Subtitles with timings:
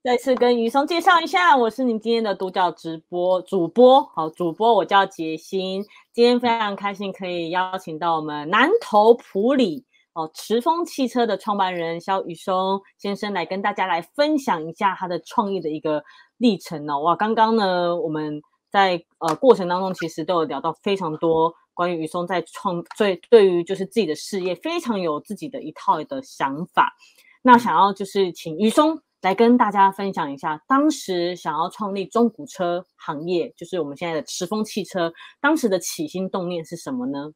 [0.00, 9.84] 再次跟宇松介绍一下，我是你今天的独角直播主播，好，主播我叫杰心，今天非常开心可以邀请到我们南投埔里
[10.14, 16.04] 哦驰风汽车的创办人萧宇松先生来跟大家来分享一下他的创业的一个
[16.36, 21.52] 历程哦，哇，刚刚呢我们在呃过程当中其实都有聊到非常多。
[21.74, 26.92] 关于宇松在创，对对于就是自己的事业非常有自己的一套的想法，
[27.42, 37.32] 那想要就是请宇松来跟大家分享一下，当时想要创立中古车行业，就是我们现在的驰风汽车，当时的起心动念是什么呢？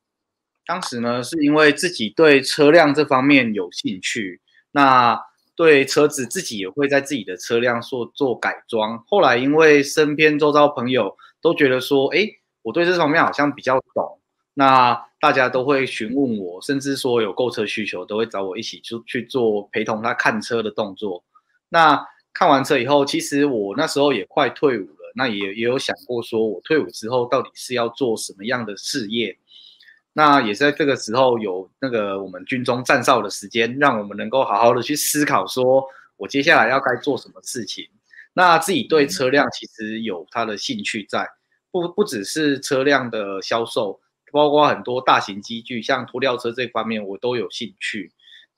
[0.65, 4.41] 当时呢，是因为自己对车辆这方面有兴趣，
[4.71, 5.21] 那
[5.57, 9.03] 对车子自己也会在自己的车辆做做改装。
[9.09, 12.29] 后来因为身边周遭朋友都觉得说，哎，
[12.63, 14.21] 我对这方面好像比较懂。
[14.55, 21.25] 那大家都会询问我，甚至说有购车需求，都会找我一起去去做陪同他看车的动作。
[21.73, 29.39] 那看完车以后，其实我那时候也快退伍了，那也也有想过说，我退伍之后到底是要做什么样的事业？
[30.13, 35.83] 那也是在这个时候有那个我们军中站哨的时间，让我们能够好好的去思考，说
[36.19, 37.89] 我接下来要该做什么事情。
[38.35, 41.27] 那自己对车辆其实有他的兴趣在，
[41.71, 43.99] 不不只是车辆的销售。
[44.31, 48.11] 包括很多大型机具，像拖吊车这方面，我都有兴趣。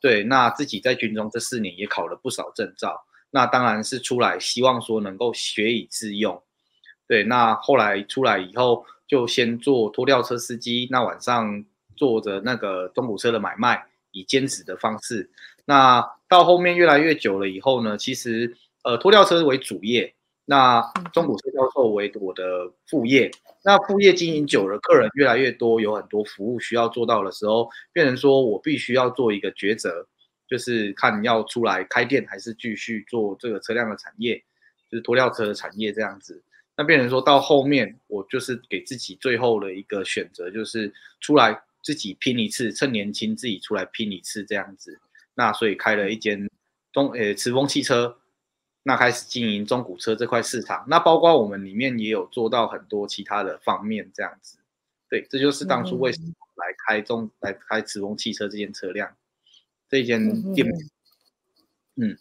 [0.05, 3.07] 对，那自己在军中这四年也考了不少证照。
[3.31, 6.43] 那当然是出来希望说能够学以致用。
[7.09, 11.65] 对，那后来出来以后，就先做拖吊车司机，那晚上
[11.97, 15.31] 做着那个中古车的买卖，以兼职的方式。
[15.65, 20.14] 那到后面越来越久了以后呢，其实呃拖吊车为主业，
[20.47, 20.83] 那
[21.13, 23.31] 中古车销售为我的副业。
[23.65, 30.07] 那副业经营久了，客人越来越多，有很多服务需要做到的时候，变成说我必须要做一个抉择，
[30.47, 34.37] 就是看要出来开店还是继续做这个车辆的产业，
[34.91, 36.43] 就是拖吊车的产业这样子。
[36.77, 45.01] 那变成说到后面，我就是给自己最后的一个选择，就是出来自己拼一次，趁年轻自己出来拼一次这样子。
[45.35, 46.51] 那所以开了一间
[46.93, 48.19] 中呃驰风汽车。
[48.86, 54.58] 那开始经营中古车这块市场，那包括我们里面也有做到很多其他的方面，这样子，
[55.08, 59.11] 对，这就是当初为什么来开中、嗯、来开驰风汽车这间车辆
[59.89, 60.68] 这间店。
[61.96, 62.18] 嗯，嗯，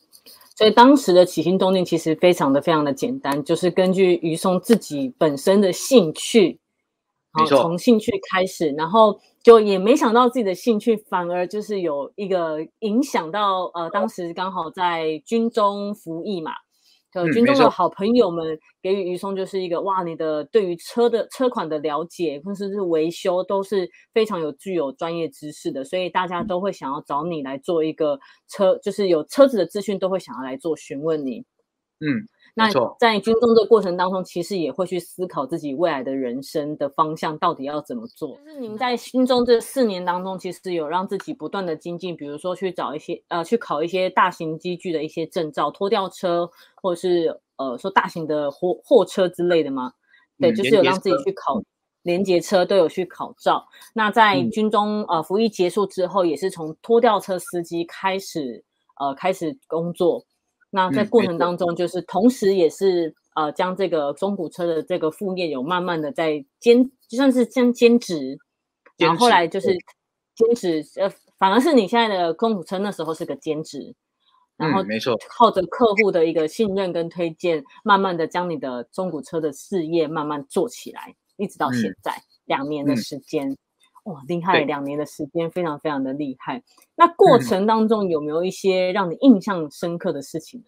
[0.56, 6.59] 所以当时的起心动念其实非常的非常的简单，就是根据于松自己本身的兴趣。
[7.34, 16.52] 好，从兴趣开始，然后就也没想到自己的兴趣反而就是有一个影响到呃，当时刚好在军中服役嘛，
[17.12, 31.40] 就军中的好朋友们给予于松就是一个哇，你的对于车的车款的了解，或者是维修都是非常有具有专业知识的，所以大家都会想要找你来做一个车，就是有车子的资讯都会想要来做询问你，
[32.00, 32.30] 嗯。
[32.56, 32.69] 那
[33.00, 38.38] 在军中的过程当中，其实也会去思考自己未来的人生的方向到底要怎么做。
[38.38, 49.92] 就是您在军中这四年当中，其实有让自己不断的精进，比如说去找一些呃，去考一些大型机具的一些证照，拖吊车或者是呃说大型的货货车之类的吗？
[50.40, 51.59] 对，就是有让自己去考
[52.03, 53.66] 连接车都有去考照。
[53.96, 58.63] 那在军中呃服役结束之后，也是从拖吊车司机开始
[59.00, 60.24] 呃开始工作。
[60.76, 68.40] 那在过程当中，就是同时也是呃，将这个中古车的这个副业有慢慢的在兼，就算是兼兼职，
[68.98, 69.68] 然后后来就是
[70.36, 71.08] 兼职，呃，
[71.38, 73.94] 反而是你现在的中古车那时候是个兼职，
[74.58, 83.56] 然后没错，靠着客户的一个信任跟推荐，慢慢的将你的中古车的事业慢慢做起来，一直到现在两年的时间。
[84.04, 84.60] 哇，厉害！
[84.66, 86.62] 两年的时间，非常非常的厉害。
[86.96, 90.66] 那过程当中有没有一些让你印象深刻的事情呢？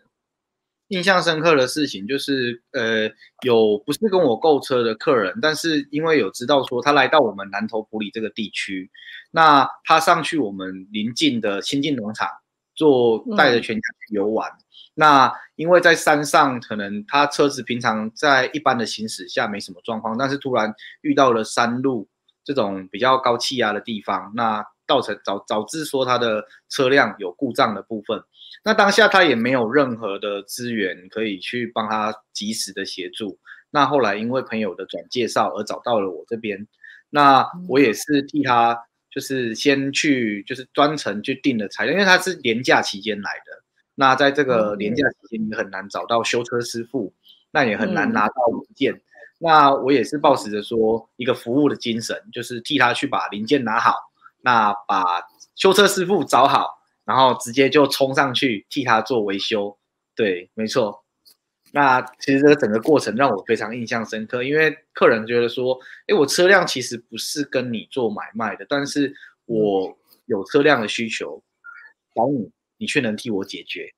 [0.90, 3.10] 印象深刻的事情就是，呃，
[3.44, 8.90] 有不是跟我购车的客人，但是因为有知道说他来到我们南投埔里这个地区，
[9.32, 12.30] 那他上去我们邻近的新进农场
[12.74, 14.50] 做带着全家去游玩。
[14.50, 14.64] 嗯。
[14.94, 22.08] 那因为在山上，可能他车子平常在一般的行驶下没什么状况，但是突然遇到了山路。
[22.46, 28.24] 这种比较高气压的地方，那造成导导致说他的车辆有故障的部分，
[28.64, 33.40] 那当下他也没有任何的资源可以去帮他及时的协助。
[33.72, 36.68] 那后来因为朋友的转介绍而找到了我这边，
[37.10, 38.78] 那我也是替他，
[39.10, 43.64] 就是先去，就是专程去订了材料，因为他是年假期间来的。
[43.96, 47.14] 那在这个年假期间，你很难找到修车师傅，
[47.52, 48.94] 那也很难拿到文件。
[48.94, 49.02] 嗯、
[49.40, 53.94] 那我也是抱持着说一个服务的精神，就是替他去把零件拿好，
[54.42, 55.22] 那把
[55.56, 56.70] 修车师傅找好，
[57.04, 59.78] 然后直接就冲上去替他做维修。
[60.16, 61.04] 对，没错。
[61.72, 65.78] 那其实这个整个过程让我非常印象深刻，因为客人觉得说，
[66.08, 69.14] 诶，我车辆其实不是跟你做买卖的，但是
[69.46, 71.44] 我有车辆的需求，
[72.14, 73.94] 找你，你却能替我解决，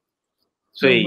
[0.74, 1.06] 所以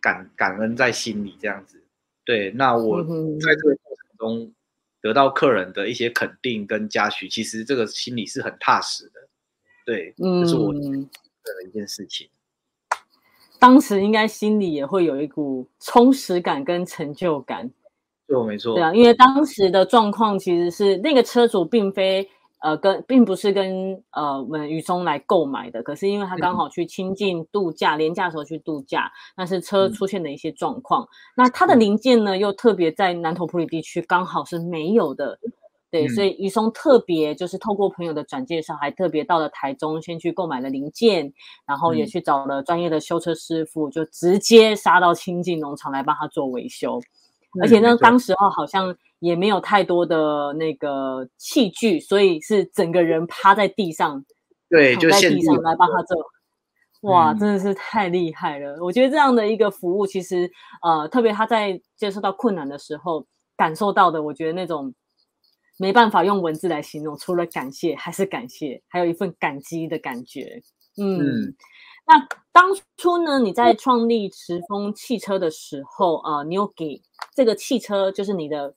[0.00, 1.84] 感感恩在心里这样子。
[2.28, 4.52] 对，那我在这个过程中
[5.00, 9.12] 得到客人的一些肯定跟嘉许，其实这个心里是很踏实的。
[9.86, 10.78] 对，这是我的
[11.66, 12.28] 一件事情。
[13.58, 17.70] 当时应该心里也会有一股充实感跟成就感，
[18.26, 18.74] 对，没错。
[18.74, 22.28] 对啊，因为当时的状况其实是那个车主并非
[22.60, 35.38] 呃跟并不是跟呃我们宇松来购买的，可是因为他刚好去亲近度假，连假的时候去度假，但是车出现的一些状况，嗯、那它的零件呢又特别在南投埔里地区刚好是没有的。
[35.90, 41.32] 对，所以宇松特别就是透过朋友的转介绍，还特别到了台中，先去购买了零件，
[41.66, 47.00] 然后也去找了专业的修车师傅，就直接杀到亲近农场来帮他做维修。
[47.60, 54.24] 而且呢，当时候好像也没有太多的那个器具，所以是整个人趴在地上，
[54.68, 56.16] 对，就在地上来帮他做。
[57.02, 58.76] 哇，真的是太厉害了！
[58.82, 60.50] 我觉得这样的一个服务，其实
[60.82, 64.94] 呃，特别他在接受到困难的时候感受到的，我觉得那种。
[65.80, 70.60] 没办法用文字来形容，除了感谢还是感谢，还有一份感激的感觉。
[71.00, 71.54] 嗯，嗯，
[72.04, 72.26] 那
[72.58, 77.00] 当初呢，你在创立驰风汽车的时候，呃，你有给
[77.32, 78.74] 这个汽车就是你的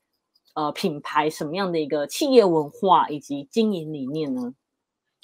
[0.54, 4.54] 呃品牌什么样的一个企业文化以及经营理念呢？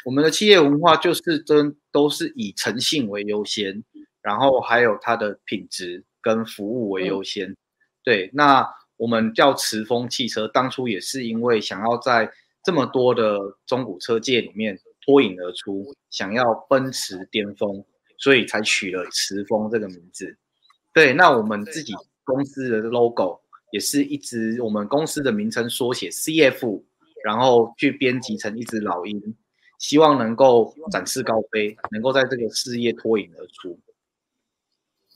[0.06, 3.83] 我们的企业文化就是真都是以诚信为优先，
[4.24, 7.51] 然后还有它的品质跟服务为优先。
[7.51, 7.57] 嗯、
[8.03, 8.68] 对，那。
[9.00, 12.31] 我们叫驰风汽车，当初也是因为想要在
[12.63, 13.38] 这么多的
[13.68, 14.75] 中古车界里面
[15.06, 17.86] 脱颖而出，想要奔驰巅峰，
[18.18, 20.38] 所以才取了驰风这个名字。
[20.94, 21.94] 对，那我们自己
[22.24, 23.40] 公司的 logo
[23.72, 26.84] 也是一直我们公司的名称缩写 CF，
[27.24, 29.36] 然后去编辑成一只老鹰，
[29.80, 33.80] 希望能够展翅高飞，能够在这个事业脱颖而出。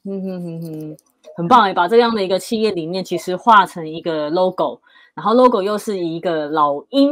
[0.04, 0.98] 嗯哼哼哼。
[1.38, 4.82] 很棒哎，把这样的一个企业理念其实画成一个 logo，
[5.16, 7.10] 然后 logo 又是一个老鹰，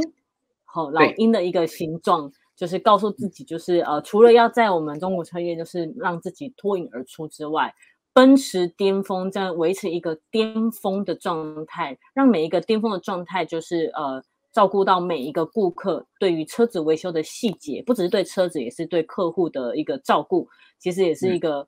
[0.66, 7.74] 好、哦、老鹰的一个形状，就是告诉自己，就是呃，除了要在我们中国车业就是让自己脱颖而出之外，
[8.12, 14.22] 奔驰巅峰这样维持一个巅峰的状态，让每一个巅峰的状态就是呃，
[14.52, 21.62] 照顾到每一个顾客对于车子维修的细节，不只是对车子，也是对客户的一个照顾，其实也是一个。
[21.62, 21.68] 嗯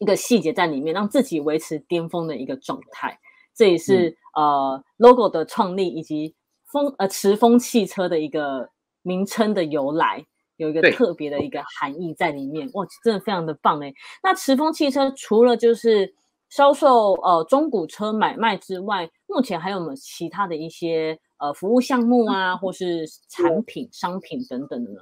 [0.00, 3.18] 一个细节在里面，让自己维持巅峰的一个状态，
[3.52, 6.36] 这也是、嗯、呃 logo 的创立以及
[6.66, 8.70] 风呃驰风汽车的一个
[9.08, 10.22] 名称的由来，
[10.56, 12.68] 有一个特别的一个含义在里面。
[12.74, 13.94] 哇，真的非常的棒诶。
[14.22, 16.14] 那驰风汽车除了就是
[16.50, 25.00] 销售呃中古车买卖之外，目前还有没有其他的一些呃服务项目啊，或是产品、嗯、商品等等的呢？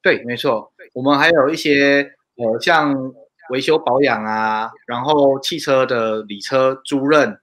[0.00, 2.94] 对，没错，我们还有一些呃像。
[3.50, 7.38] 维修保养啊，然后汽车的理车租赁，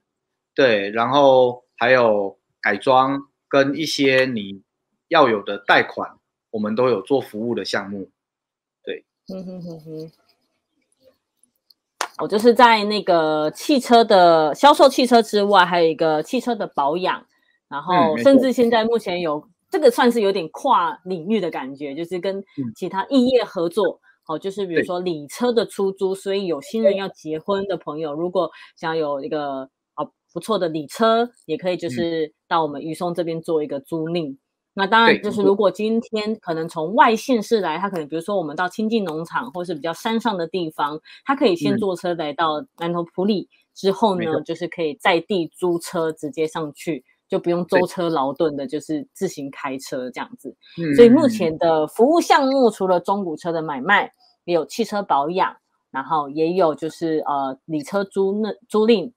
[0.54, 4.62] 对，然后还有改装跟一些你
[5.08, 6.18] 要有的贷款，
[6.50, 8.08] 我们都有做服务的项目，
[8.82, 9.04] 对。
[9.32, 10.12] 嗯哼哼哼。
[12.18, 17.26] 我就是在那个汽车的销售汽车之外，还有一个汽车的保养，
[17.68, 22.42] 然后甚至现在目前有、嗯、这个算是有点跨领域的感觉，就是跟
[22.74, 24.00] 其他异业合作。
[24.00, 34.32] 嗯好，就是比如说礼车的出租，所以有新人要结婚的朋友，如果想有一个啊不错的礼车，也可以就是到我们宇松这边做一个租赁。
[34.32, 34.38] 嗯、
[34.76, 47.04] 那当然就是如果今天可能从外县市来，他可能比如说我们到亲近农场或是比较山上的地方，他可以先坐车来到南投埔里，之后呢，就是可以在地租车直接上去。
[47.28, 50.54] 就不用舟车劳顿的，就是自行开车这样子。
[50.94, 54.12] 所以目前的服务项目除了中古车的买卖，
[54.44, 55.56] 也有汽车保养，
[55.90, 59.10] 然后也有就是呃礼车租那租赁，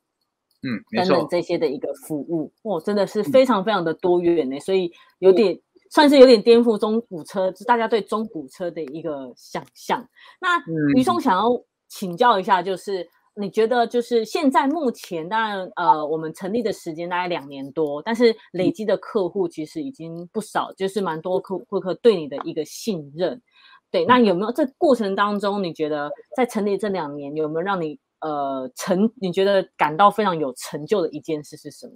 [0.62, 2.52] 嗯，等等这些的一个服务。
[2.64, 5.60] 哦，真的是非常非常的多元呢，所以有点
[5.92, 10.08] 算是有点颠覆中古车，就大家对中古车的一个想象。
[10.42, 10.60] 那
[10.96, 11.46] 于松想要
[11.88, 13.08] 请教一下，就是。
[13.36, 23.42] 你觉得就是现在目前，当然呃，我们成立的时间大概两年多，但是累积的客户其实已经不少，就是蛮多客顾客对你的一个信任。
[23.92, 29.12] 对，那有没有这过程当中，你觉得在成立这两年有没有让你呃成？
[29.22, 31.94] 你觉得感到非常有成就的一件事是什么？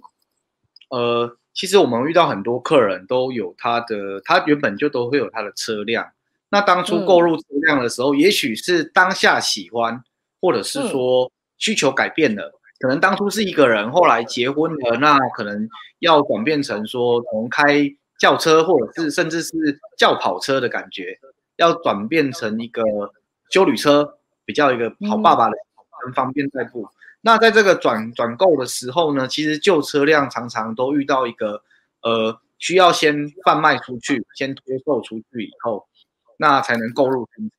[0.90, 6.12] 呃，其实我们遇到很多客人都有他的，他原本就都会有他的车辆。
[6.50, 10.02] 那当初购入车辆的时候，嗯、也许是当下喜欢，
[10.40, 12.48] 或者是说需求改变了。
[12.48, 19.50] 嗯、可能当初是一个人，后来结婚了，那可能要转变成说从开轿车，或者是甚至是
[19.98, 21.18] 轿跑车的感觉。
[21.56, 22.82] 要转变成一个
[23.48, 25.56] 修旅车，比较一个好爸爸的，
[26.04, 26.82] 很方便代步。
[26.82, 26.88] 嗯、
[27.22, 31.62] 那在这个转转购的时候呢，其实旧车辆常常都遇到一个
[32.02, 35.86] 呃，需要先贩卖出去，先推售出去以后，
[36.36, 37.54] 那才能购入新车。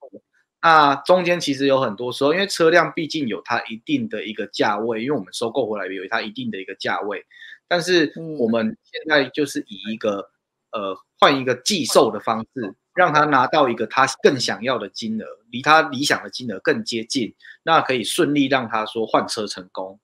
[0.62, 7.26] 那中间其实有很多时候，因为车辆毕竟有它一定的一个价位，因为我们收购回来有它一定的一个价位，
[7.68, 10.30] 但是我们现在就是以一个
[10.72, 12.76] 呃换一个寄售的方式。
[12.96, 20.00] 让他拿到一个他更想要的金额，离他理想的金额更接近，那可以顺利让他说换车成功。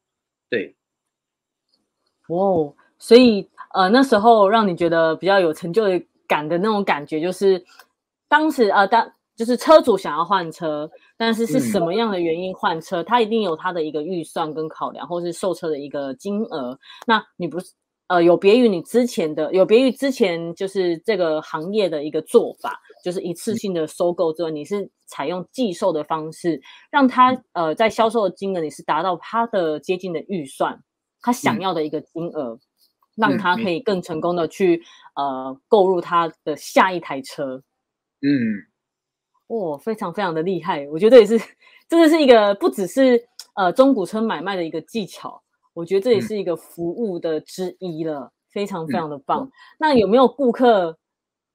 [0.50, 0.76] 对，
[2.28, 5.84] 哦，所以呃那时候让你觉得比较有成就
[6.28, 7.64] 感的那种感觉，就是
[8.28, 16.78] 当时呃当就是车主想要换车，但是是什么样的原因换车，嗯、他一定有他的一个预算跟考量，或是售车的一个金额。
[17.06, 17.72] 那你不是？
[18.12, 30.78] 呃，有别于你之前的，有别于之前就是这个行业的一个做法，就是一次性的收购之后，你是采用寄售的方式，让他呃在销售的金额你是达到他的接近的预算，
[31.22, 32.60] 他想要的一个金额，
[33.16, 34.84] 让他可以更成功的去
[35.16, 37.64] 呃购入他的下一台车。
[38.20, 38.28] 嗯，
[39.48, 41.40] 哇，非常非常的厉害，我觉得也是，
[41.88, 43.26] 这个是一个不只是
[43.56, 45.42] 呃中古车买卖的一个技巧。
[45.82, 49.46] 我觉得这也是一个服务的之一了，嗯、非常非常的棒。
[49.46, 50.96] 嗯、那有没有顾客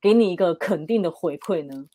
[0.01, 1.87] 给你一个肯定的回馈呢？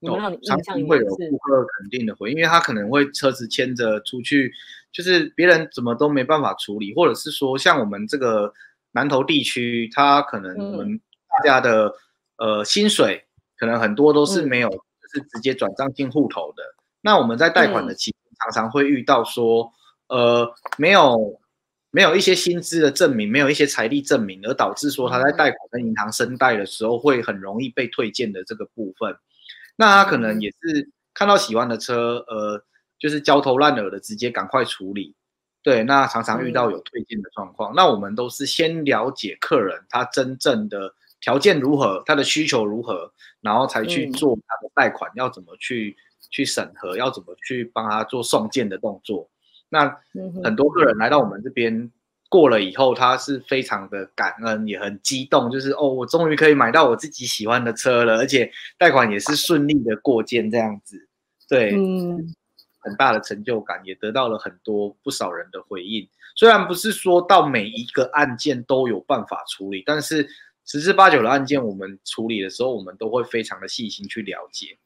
[0.00, 0.74] 有让你印象？
[0.88, 4.52] 会有顾客肯定的回，因为他可能会车子牵着出去，
[4.90, 8.52] 就是别人怎么都没办法处理，或者是说像我们这个
[8.90, 11.86] 南投地区，他可能我们大家的、
[12.38, 13.24] 嗯、呃薪水
[13.56, 14.80] 可能很多都是没有，嗯、
[15.12, 16.62] 是直接转账进户头的。
[17.02, 19.72] 那我们在贷款的期间，常常会遇到说，
[20.08, 21.40] 嗯、呃，没有。
[21.90, 29.16] 没有一些薪资的证明，没有一些财力证明，而导致说他在贷款跟银行申贷的时候会很容易被退件的这个部分，
[29.76, 32.62] 那他可能也是看到喜欢的车，呃，
[32.98, 35.14] 就是焦头烂额的直接赶快处理，
[35.62, 45.96] 对，那常常遇到有退件的状况，那我们都是先了解客人他真正的条件如何，他的需求如何，然后才去做他的贷款要怎么去
[46.30, 49.28] 去审核，要怎么去帮他做送件的动作。
[49.68, 49.98] 那
[50.42, 51.90] 很多客人来到我们这边
[52.28, 61.08] 过了以后，他是非常的感恩，也很激动，就是哦，我终于可以买到我自己喜欢的车了，而且贷款也是顺利的过件这样子，
[61.48, 62.34] 对，嗯，
[62.80, 66.08] 很大的成就感，也得到了很多不少人的回应。
[66.36, 70.28] 虽然不是说到每一个案件都有办法处理，但是
[70.64, 74.78] 十之八九的案件我们处理的时候，我们都会非常的细心去了解，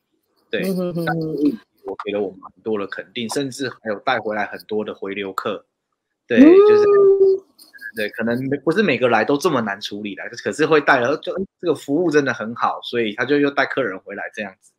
[0.49, 0.63] 对。
[0.63, 5.65] 嗯我给了我们很多的肯定，甚至还有带回来很多的回流客，
[6.27, 6.85] 对，就是
[7.97, 14.73] 对，可能不是每个来都这么难处理的，可是会带了，就这个服务真的很好，所以他就又带客人回来这样子。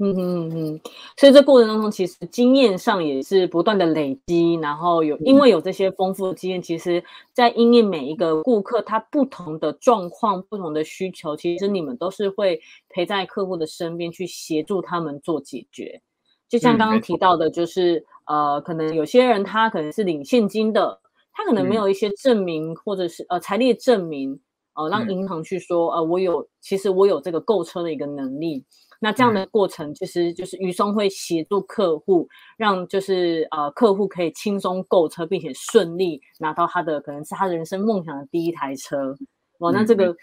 [0.00, 0.80] 嗯嗯嗯，
[1.16, 16.00] 所以这过程当中，其实经验上也是不断的累积，然后有因为有这些丰富的经验，其实在因应每一个顾客他不同的状况、不同的需求，其实你们都是会陪在客户的身边去协助他们做解决。
[16.48, 20.98] 就像刚刚提到的，就是、嗯、呃，可能有些人他可能是领现金的，
[21.32, 24.40] 他可能没有一些证明，嗯、或者是呃财力证明，
[24.72, 28.64] 呃，让银行去说，呃，我有，其实我有这个购车的一个能力。
[28.98, 32.26] 那这样的过程，其实就是余松会协助客户，
[32.56, 39.14] 让就是呃客户可以轻松购车，并且顺利拿到他的可能是他人生梦想的第一台车。
[39.58, 40.16] 哇，那这个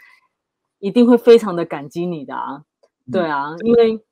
[0.79, 2.63] 一定会非常的感激你的啊，
[3.05, 4.03] 嗯、对啊，因为。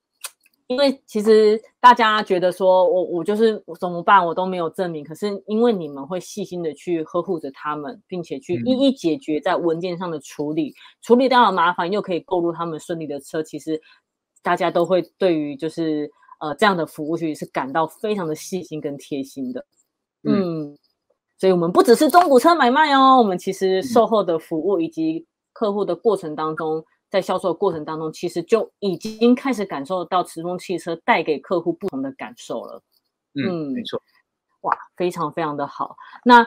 [0.74, 5.03] 因为其实大家觉得说我我就是怎么办，我都没有证明。
[5.06, 13.44] 可是因为你们会细心的去呵护着他们，并且去一一解决在文件上的处理，嗯、处理掉了麻烦，又可以购入他们顺利的车。
[13.44, 13.80] 其实
[14.42, 19.65] 大家都会对于就是呃这样的服务，其实是感到非常的细心跟贴心的。
[20.24, 20.77] 嗯，嗯，
[21.38, 26.84] 所以我们不只是中古车买卖哦，我们其实售后的服务以及客户的过程当中。
[27.13, 32.82] 在销售的过程当中，其实就已经开始感受到驰风汽车带给客户不同的感受了。
[33.36, 34.01] 嗯，没错。
[34.62, 35.96] 哇，非常非常的好。
[36.25, 36.43] 那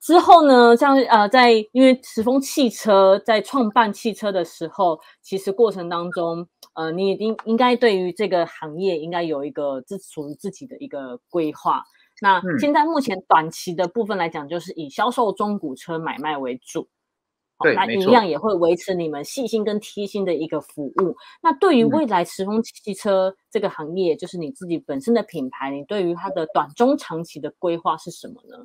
[0.00, 11.84] 之后呢，像呃，在因为时风汽车在创办汽车的时候，其实过程当中，呃，你一定应该对于这个行业应该有一个自属于自己的一个规划。
[12.20, 16.88] 那现在目前短期的部分来讲，就是以销售中古车买卖为主。
[17.60, 21.16] 对，那一样也会维持你们细心跟贴心的一个服务。
[21.42, 28.64] 那对于未来时风汽车这个行业，就是你自己本身的品牌，你对于它的短中长期的规划是什么呢？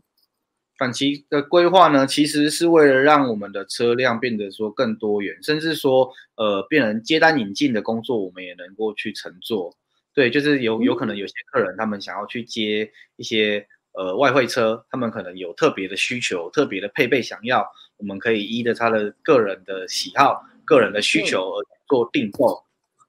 [0.78, 9.76] 短期的规划呢，其实是为了让我们的车辆变得说更多元，甚至说呃，变成接单引进的工作，我们也能够去乘坐。
[10.16, 17.66] 对，就是有有可能有些客人他们想要去接一些呃外汇车，他们可能有特别的需求、特别的配备想要，
[17.98, 22.64] 我们可以依着他的个人的喜好、个人的需求而做订购，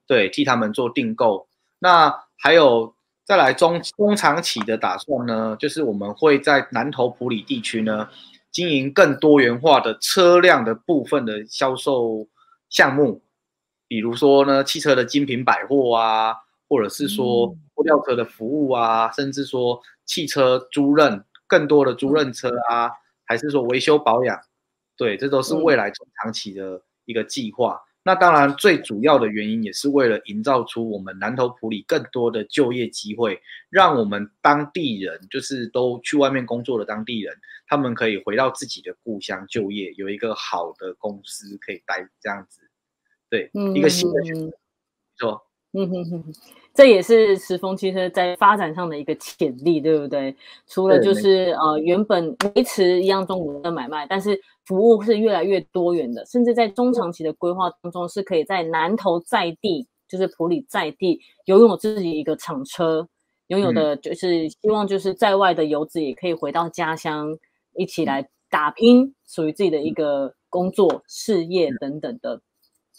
[0.07, 1.47] 对，替他们做订购。
[1.79, 2.95] 那还有。
[3.27, 8.07] 再来中中长期的打算呢，就是我们会在南投埔里地区呢，
[8.53, 12.29] 经营更多元化的车辆的部分的销售
[12.69, 13.23] 项目，
[13.89, 16.35] 比如说呢，汽车的精品百货啊，
[16.69, 22.91] 或者是说拖吊车的服务啊，甚至说汽车租赁，更多的租赁车啊，
[23.25, 24.41] 还是说维修保养，
[24.97, 27.81] 对，这都是未来中长期的一个计划。
[28.07, 37.35] 那当然，最主要的原因也是为了营造出我们南投埔里更多的就业机会，让我们当地人，就是都去外面工作的当地人，
[37.67, 42.61] 他们可以回到自己的故乡就业，有一个好的公司可以待，这样子，
[43.31, 44.53] 对，嗯、一个新的选择，没
[45.17, 45.47] 错。
[45.73, 46.35] 嗯哼哼，
[46.75, 50.35] 这也是时丰汽车在发展上的一个潜力，对不对？
[50.67, 63.07] 除了就是呃原本维持一样中国的买卖，但是服务是越来越多元的，甚至在中长期的规划当中，是可以在南投在地，就是普里在地，拥有自己一个厂车，
[63.47, 67.39] 拥有的就是希望就是在外的游子也可以回到家乡，
[67.77, 72.41] 一起来打拼属于自己的一个工作、事业等等的。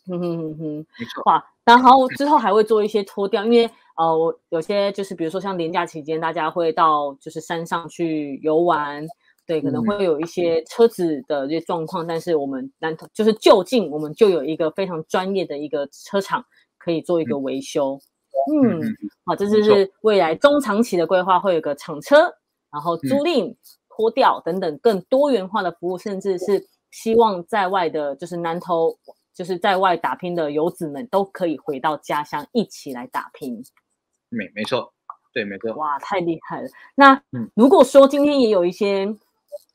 [0.08, 1.24] 哼哼哼哼，没错。
[1.26, 9.06] 哇，然后之后还会做一些脱掉，因为呃，我有些就是比如说像年假期间，大家会到就是山上去游玩，
[9.48, 16.44] 对，可能会有一些车子的这些状况，但是我们南投就是就近，我们就有一个非常专业的一个车厂
[16.78, 18.00] 可以做一个维修。
[18.54, 18.82] 嗯，
[19.26, 22.18] 好，这就是未来中长期的规划，会有个厂车，
[22.72, 23.56] 然后租赁、
[23.89, 28.96] 拖吊等等更多元化的服务，甚至是希望在外的，就是南投。
[29.36, 33.62] 就是在外打拼的游子们都可以回到家乡一起来打拼，
[34.30, 34.93] 没没错，
[35.34, 35.74] 对，没错。
[35.74, 36.69] 哇，太厉害了！
[36.95, 37.21] 那
[37.54, 39.13] 如果说今天也有一些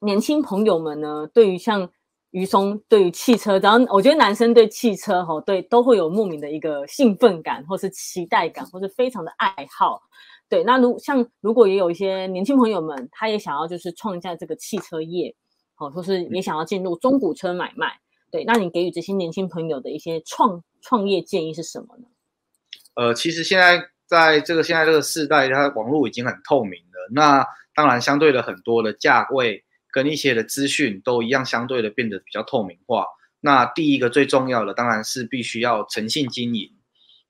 [0.01, 1.87] 年轻朋友们呢，对于像
[2.31, 10.01] 于松，对于汽车，然后我觉得男生对汽车哈，对都会有莫名的一个兴奋感，或是期待感，或是非常的爱好。
[10.49, 15.35] 对，那如像如果也有一些年轻朋友们，他也想要就是创一下这个汽车业，
[15.75, 18.01] 好，或是也想要进入中古车买卖。
[18.31, 22.05] 对，那你给予这些年轻朋友的一些创创业建议是什么呢？
[22.95, 27.09] 呃，其实现在在这个现在这个时代，它网络已经很透明了。
[27.13, 33.07] 那当然，相对的很多的价位跟一些的资讯都一样，相对的变得比较透明化。
[33.41, 36.71] 那第一个最重要的当然是必须要诚信经营，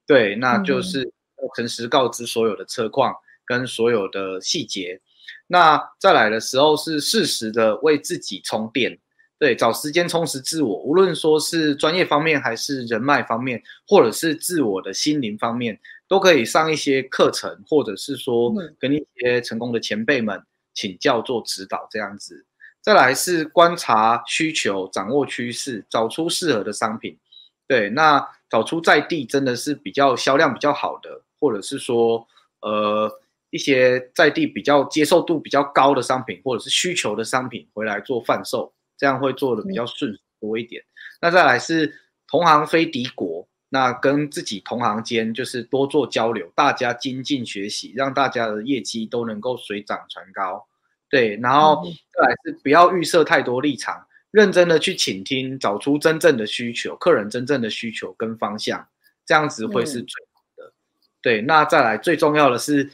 [0.07, 1.13] 对，那就是
[1.55, 3.15] 诚实告知所有的车况
[3.47, 4.95] 跟所有的细节。
[4.95, 5.03] 嗯、
[5.47, 8.99] 那再来的时候是适时的为自己充电。
[9.41, 20.43] 对，找时间充实自我，无论说是专业方面，还是人脉方面，或者是自我的心灵方面，都可以上一些课程，或者是说跟一些成功的前辈们
[20.75, 22.45] 请教做指导这样子。
[22.83, 27.19] 再来是观察需求，掌握趋势，找出适合的商品。
[27.67, 32.29] 对，那找出在地真的是比较销量比较好的，或者是说
[32.61, 33.11] 呃
[33.49, 38.71] 一些在地比较接受度比较高的商品，或者是需求的商品回来做贩售。
[39.01, 40.83] 这样会做的比较顺多一点。
[41.23, 41.95] 那再来是
[42.29, 50.67] 同行非敌国，那跟自己同行间就是多做交流，大家精进学习，让大家的业绩都能够水涨船高。
[51.09, 51.83] 对，然后
[52.13, 58.87] 再来是不要预设太多立场，认真的去倾听，找出真正的需求，客人真正的需求跟方向，
[59.25, 60.75] 这样子会是最好的。
[61.23, 62.91] 对，那再来最重要的是，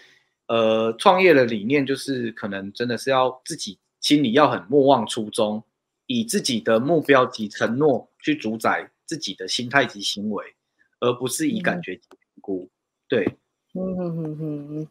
[0.47, 5.63] 呃，创业的理念就是可能真的是要自己心里要很莫忘初衷。
[6.07, 10.45] 以自己的目标及承诺去主宰自己的心态及行为，
[11.01, 12.69] 而不是以感觉评估。
[13.09, 13.25] 对，
[13.75, 14.89] 嗯哼哼哼，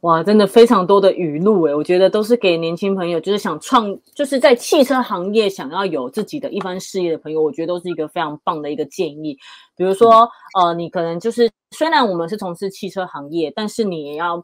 [0.00, 9.36] 哇，真的非常多的语录诶，我觉得都是给年轻朋友，就是想创，就是在汽车行业想要有自己的一番事业的朋友，我觉得都是一个非常棒的一个建议。
[9.76, 10.28] 比如说，
[10.60, 14.42] 呃，你可能就是虽然我们是从事汽车行业，但是你也要。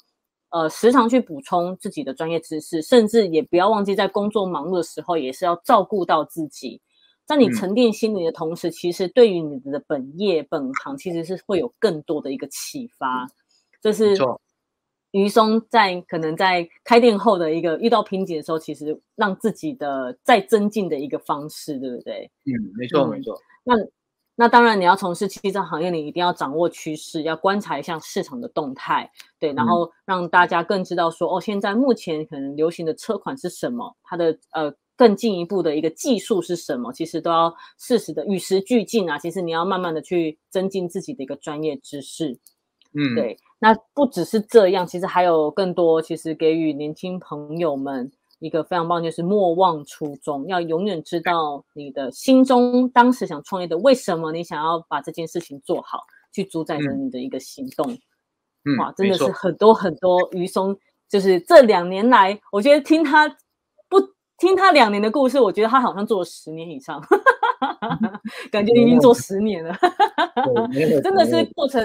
[0.54, 6.80] 呃时常去补充自己的专业知识，甚至也不要忘记在工作忙碌的时候，也是要照顾到自己。
[7.26, 13.26] 在你沉淀心理的同时，嗯、其实对于你的本业本行，其实是会有更多的一个启发。
[13.82, 14.16] 这是
[15.10, 22.30] 于松在可能在开店后的一个遇到瓶颈的时候，其实让自己的再增进的一个方式，对不对？
[22.44, 23.36] 嗯，没错，没错。
[23.64, 23.74] 那
[24.36, 34.74] 那当然，你要从事汽车行业，你一定要掌握趋势，要观察一下市场的动态，对，然后让大家更知道说，哦，现在目前可能流行的车款是什么，它的呃。
[34.96, 36.92] 更进一步的一个技术是什么？
[36.92, 39.18] 其实都要适时的与时俱进啊！
[39.18, 42.38] 其实你要慢慢的去增进自己的一个专业知识。
[42.92, 43.36] 嗯，对。
[43.58, 48.08] 那不只是这样，其实还有更多，其实给予年轻朋友们
[48.44, 56.00] 一个非常棒，就是莫忘初衷，要永远知道你的心中当时想创业的为什么，你想要把这件事情做好，
[56.32, 57.90] 去主宰着你的一个行动。
[58.64, 60.28] 嗯，哇，真的是很多很多。
[60.32, 60.76] 于松
[61.08, 63.28] 就是这两年来，我觉得听他
[63.88, 64.14] 不。
[64.36, 67.00] 听他两年的故事，我觉得他好像做了十年以上，
[68.50, 69.72] 感觉已经做十年了，
[71.04, 71.80] 真的是过程。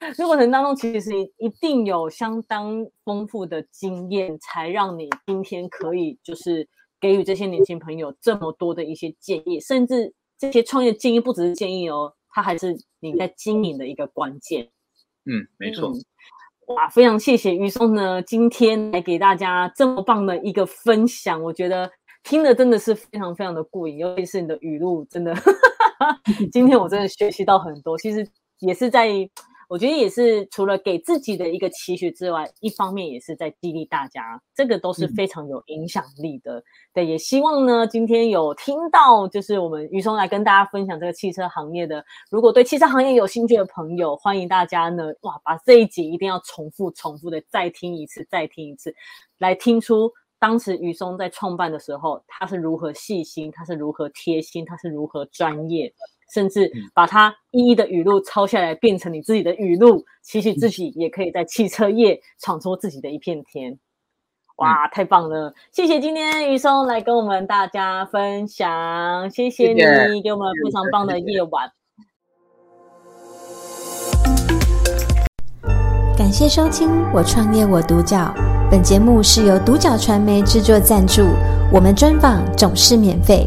[0.14, 6.68] 这过程当中，其实一定有相当丰富的经验，才让你今天可以就是
[7.00, 14.68] 给予这些年轻朋友这么多的一些建议，甚至这些创业建议不只是建议哦，它还是你在经营的一个关键。
[15.26, 15.90] 嗯，没错。
[15.90, 16.04] 嗯
[16.76, 21.90] 哇，非常谢谢于松呢，今天来给大家这么棒的一个分享，我觉得
[22.22, 25.34] 听的真的是非常非常的过瘾，尤其是你的语录，真的，
[26.52, 28.24] 今天我真的学习到很多，其实
[28.60, 29.28] 也是在。
[29.68, 36.58] 我觉得也是，除了给自己的一个期许之外，一方面也是在激励大家，这个都是非常有影响力的。
[36.58, 42.02] 嗯、对，也希望呢，今天有听到，就是我们于松来跟大家分享这个汽车行业的。
[42.30, 48.94] 如果对汽车行业有兴趣的朋友，欢迎大家呢，哇，把这一集一定要重复、重复的再听一次、再听一次，
[49.36, 55.92] 来听出当时于松在创办的时候，他是如何细心，他是如何贴心，他是如何专业。
[56.32, 63.78] 甚至把它一一的语录抄下来，变成你自己的语录，期许自己也可以在汽车业闯出自己的一片天。
[64.56, 65.54] 哇，太棒了！
[65.70, 71.70] 谢谢今天于松来跟我们大家分享，谢谢你谢谢给我们非常棒的夜晚。
[76.16, 78.16] 感谢收听《我创业我独角》，
[78.68, 81.22] 本节目是由独角传媒制作赞助，
[81.72, 83.46] 我们专访总是免费。